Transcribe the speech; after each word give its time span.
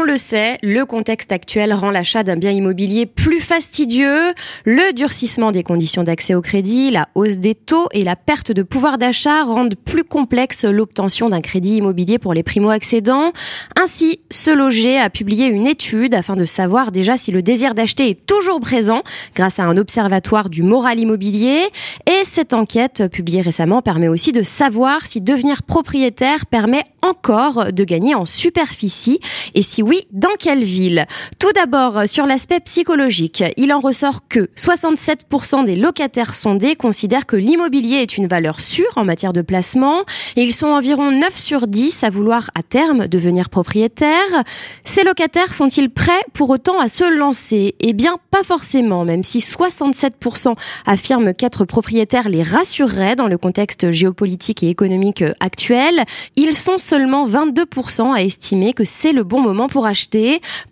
On 0.00 0.04
le 0.04 0.16
sait, 0.16 0.56
le 0.62 0.86
contexte 0.86 1.30
actuel 1.30 1.74
rend 1.74 1.90
l'achat 1.90 2.22
d'un 2.22 2.36
bien 2.36 2.52
immobilier 2.52 3.04
plus 3.04 3.38
fastidieux. 3.38 4.32
Le 4.64 4.94
durcissement 4.94 5.52
des 5.52 5.62
conditions 5.62 6.04
d'accès 6.04 6.34
au 6.34 6.40
crédit, 6.40 6.90
la 6.90 7.10
hausse 7.14 7.36
des 7.36 7.54
taux 7.54 7.86
et 7.92 8.02
la 8.02 8.16
perte 8.16 8.50
de 8.50 8.62
pouvoir 8.62 8.96
d'achat 8.96 9.42
rendent 9.42 9.74
plus 9.74 10.04
complexe 10.04 10.64
l'obtention 10.64 11.28
d'un 11.28 11.42
crédit 11.42 11.76
immobilier 11.76 12.18
pour 12.18 12.32
les 12.32 12.42
primo-accédants. 12.42 13.32
Ainsi, 13.78 14.20
Se 14.30 14.50
Loger 14.50 14.98
a 14.98 15.10
publié 15.10 15.48
une 15.48 15.66
étude 15.66 16.14
afin 16.14 16.34
de 16.34 16.46
savoir 16.46 16.92
déjà 16.92 17.18
si 17.18 17.30
le 17.30 17.42
désir 17.42 17.74
d'acheter 17.74 18.08
est 18.08 18.24
toujours 18.26 18.58
présent 18.60 19.02
grâce 19.34 19.58
à 19.58 19.64
un 19.64 19.76
observatoire 19.76 20.48
du 20.48 20.62
moral 20.62 20.98
immobilier. 20.98 21.60
Et 22.06 22.24
cette 22.24 22.54
enquête, 22.54 23.06
publiée 23.08 23.42
récemment, 23.42 23.82
permet 23.82 24.08
aussi 24.08 24.32
de 24.32 24.42
savoir 24.42 25.04
si 25.04 25.20
devenir 25.20 25.62
propriétaire 25.62 26.46
permet 26.46 26.84
encore 27.02 27.70
de 27.70 27.84
gagner 27.84 28.14
en 28.14 28.24
superficie 28.24 29.20
et 29.54 29.62
si 29.62 29.82
oui, 29.82 29.89
dans 30.12 30.34
quelle 30.38 30.64
ville? 30.64 31.06
Tout 31.38 31.52
d'abord, 31.52 32.08
sur 32.08 32.26
l'aspect 32.26 32.60
psychologique, 32.60 33.44
il 33.56 33.72
en 33.72 33.80
ressort 33.80 34.28
que 34.28 34.48
67% 34.56 35.64
des 35.64 35.76
locataires 35.76 36.34
sondés 36.34 36.76
considèrent 36.76 37.26
que 37.26 37.36
l'immobilier 37.36 37.96
est 37.96 38.16
une 38.16 38.26
valeur 38.26 38.60
sûre 38.60 38.92
en 38.96 39.04
matière 39.04 39.32
de 39.32 39.42
placement 39.42 40.00
et 40.36 40.42
ils 40.42 40.54
sont 40.54 40.68
environ 40.68 41.10
9 41.10 41.36
sur 41.36 41.66
10 41.66 42.04
à 42.04 42.10
vouloir 42.10 42.50
à 42.54 42.62
terme 42.62 43.06
devenir 43.06 43.50
propriétaires. 43.50 44.44
Ces 44.84 45.02
locataires 45.02 45.54
sont-ils 45.54 45.90
prêts 45.90 46.24
pour 46.32 46.50
autant 46.50 46.80
à 46.80 46.88
se 46.88 47.04
lancer? 47.16 47.74
Eh 47.80 47.92
bien, 47.92 48.18
pas 48.30 48.42
forcément, 48.42 49.04
même 49.04 49.22
si 49.22 49.38
67% 49.38 50.54
affirment 50.86 51.34
qu'être 51.34 51.64
propriétaire 51.64 52.28
les 52.28 52.42
rassurerait 52.42 53.16
dans 53.16 53.28
le 53.28 53.38
contexte 53.38 53.90
géopolitique 53.90 54.62
et 54.62 54.68
économique 54.68 55.24
actuel. 55.40 56.04
Ils 56.36 56.56
sont 56.56 56.78
seulement 56.78 57.26
22% 57.28 58.14
à 58.14 58.22
estimer 58.22 58.72
que 58.72 58.84
c'est 58.84 59.12
le 59.12 59.24
bon 59.24 59.40
moment 59.40 59.68
pour 59.68 59.79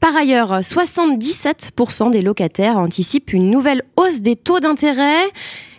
Par 0.00 0.16
ailleurs, 0.16 0.60
77% 0.60 2.10
des 2.10 2.22
locataires 2.22 2.78
anticipent 2.78 3.32
une 3.32 3.50
nouvelle 3.50 3.82
hausse 3.96 4.20
des 4.20 4.36
taux 4.36 4.60
d'intérêt. 4.60 5.24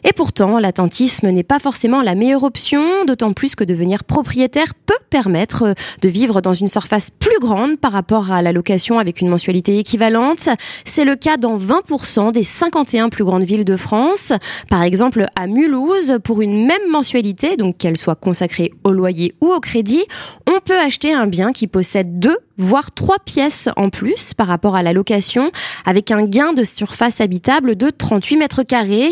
Et 0.03 0.13
pourtant, 0.13 0.59
l'attentisme 0.59 1.29
n'est 1.29 1.43
pas 1.43 1.59
forcément 1.59 2.01
la 2.01 2.15
meilleure 2.15 2.43
option, 2.43 3.05
d'autant 3.05 3.33
plus 3.33 3.55
que 3.55 3.63
devenir 3.63 4.03
propriétaire 4.03 4.73
peut 4.85 4.93
permettre 5.09 5.73
de 6.01 6.09
vivre 6.09 6.41
dans 6.41 6.53
une 6.53 6.67
surface 6.67 7.09
plus 7.11 7.39
grande 7.39 7.77
par 7.77 7.91
rapport 7.91 8.31
à 8.31 8.41
la 8.41 8.51
location 8.51 8.99
avec 8.99 9.21
une 9.21 9.29
mensualité 9.29 9.77
équivalente. 9.77 10.49
C'est 10.85 11.05
le 11.05 11.15
cas 11.15 11.37
dans 11.37 11.57
20% 11.57 12.31
des 12.31 12.43
51 12.43 13.09
plus 13.09 13.23
grandes 13.23 13.43
villes 13.43 13.65
de 13.65 13.75
France. 13.75 14.31
Par 14.69 14.83
exemple, 14.83 15.25
à 15.35 15.47
Mulhouse, 15.47 16.19
pour 16.23 16.41
une 16.41 16.65
même 16.65 16.89
mensualité, 16.89 17.57
donc 17.57 17.77
qu'elle 17.77 17.97
soit 17.97 18.15
consacrée 18.15 18.71
au 18.83 18.91
loyer 18.91 19.35
ou 19.41 19.47
au 19.47 19.59
crédit, 19.59 20.03
on 20.47 20.59
peut 20.59 20.79
acheter 20.79 21.13
un 21.13 21.27
bien 21.27 21.51
qui 21.51 21.67
possède 21.67 22.19
deux 22.19 22.37
voire 22.59 22.91
trois 22.91 23.19
pièces 23.19 23.69
en 23.77 23.89
plus 23.89 24.33
par 24.33 24.47
rapport 24.47 24.75
à 24.75 24.83
la 24.83 24.93
location, 24.93 25.49
avec 25.85 26.11
un 26.11 26.25
gain 26.25 26.53
de 26.53 26.63
surface 26.65 27.21
habitable 27.21 27.75
de 27.75 27.89
38 27.89 28.37
mètres 28.37 28.63
carrés. 28.63 29.11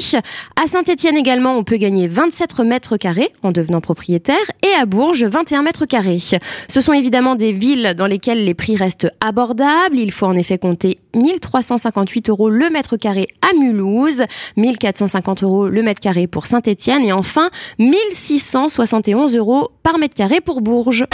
Saint-Etienne 0.78 1.17
également, 1.17 1.58
on 1.58 1.64
peut 1.64 1.78
gagner 1.78 2.08
27 2.08 2.59
mètres 2.59 2.97
carrés 2.97 3.33
en 3.42 3.52
devenant 3.52 3.81
propriétaire 3.81 4.36
et 4.61 4.80
à 4.80 4.86
Bourges, 4.86 5.23
21 5.23 5.64
mètres 5.64 5.88
carrés. 5.88 6.20
Ce 6.20 6.81
sont 6.81 6.94
évidemment 6.94 7.33
des 7.33 7.52
villes 7.52 7.95
dans 7.97 8.06
lesquelles 8.06 8.45
les 8.45 8.53
prix 8.53 8.75
restent 8.75 9.11
abordables. 9.20 9.98
Il 9.98 10.11
faut 10.11 10.28
en 10.28 10.36
effet 10.36 10.59
compter 10.59 11.00
1358 11.16 12.30
euros 12.30 12.52
le 12.52 12.70
mètre 12.70 12.95
carré 12.95 13.28
à 13.42 13.58
Mulhouse, 13.58 14.25
1450 14.58 15.42
euros 15.42 15.67
le 15.67 15.81
mètre 15.81 16.00
carré 16.00 16.28
pour 16.28 16.45
Saint-Etienne 16.45 17.03
et 17.03 17.11
enfin 17.11 17.50
1671 17.80 19.36
euros 19.36 19.70
par 19.81 19.98
mètre 19.98 20.14
carré 20.14 20.42
pour 20.42 20.61
Bourges. 20.61 21.08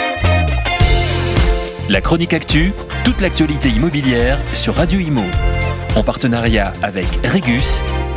La 1.87 2.01
chronique 2.01 2.33
actu, 2.33 2.73
toute 3.05 3.21
l'actualité 3.21 3.69
immobilière 3.69 4.41
sur 4.53 4.75
Radio 4.75 4.99
Imo. 4.99 5.23
En 5.95 6.03
partenariat 6.03 6.73
avec 6.81 7.07
Regus, 7.23 7.81